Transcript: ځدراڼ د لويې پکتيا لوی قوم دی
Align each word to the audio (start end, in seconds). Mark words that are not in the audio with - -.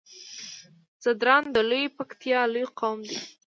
ځدراڼ 1.03 1.43
د 1.55 1.57
لويې 1.69 1.93
پکتيا 1.97 2.39
لوی 2.53 2.65
قوم 2.79 2.99
دی 3.09 3.17